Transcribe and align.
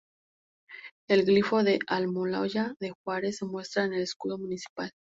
El 1.07 1.25
glifo 1.25 1.61
de 1.63 1.77
Almoloya 1.85 2.73
de 2.79 2.91
Juárez 3.03 3.37
se 3.37 3.45
muestra 3.45 3.83
en 3.85 3.93
el 3.93 4.01
escudo 4.01 4.39
municipal. 4.39 4.89